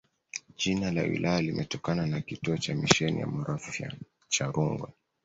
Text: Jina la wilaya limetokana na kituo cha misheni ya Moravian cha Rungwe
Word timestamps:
Jina 0.57 0.91
la 0.91 1.01
wilaya 1.01 1.41
limetokana 1.41 2.07
na 2.07 2.21
kituo 2.21 2.57
cha 2.57 2.75
misheni 2.75 3.19
ya 3.19 3.27
Moravian 3.27 3.99
cha 4.29 4.45
Rungwe 4.45 4.89